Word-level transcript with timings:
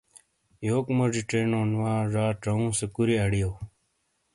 یوک 0.67 0.85
موجی 0.97 1.21
چھینون 1.29 1.69
وا 1.79 1.93
ژا 2.11 2.25
چؤں 2.43 2.63
سی 2.77 2.85
کوری 2.95 3.15
آڈیو۔ 3.23 3.51